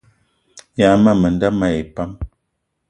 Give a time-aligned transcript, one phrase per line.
[0.79, 2.11] Yas ma menda mayi pam